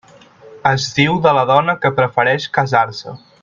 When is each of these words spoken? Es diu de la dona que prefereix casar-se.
Es 0.69 0.87
diu 0.95 1.19
de 1.27 1.35
la 1.39 1.43
dona 1.51 1.77
que 1.85 1.93
prefereix 2.01 2.49
casar-se. 2.59 3.19